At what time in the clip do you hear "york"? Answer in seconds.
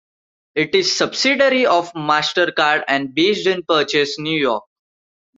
4.35-4.63